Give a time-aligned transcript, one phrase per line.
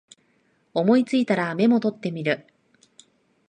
[0.73, 2.47] 思いついたらメモ取ってみる